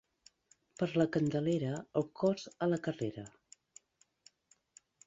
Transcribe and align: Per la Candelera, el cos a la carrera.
Per 0.79 0.87
la 1.01 1.05
Candelera, 1.17 1.75
el 2.01 2.09
cos 2.23 2.49
a 2.67 2.71
la 2.73 2.81
carrera. 2.89 3.31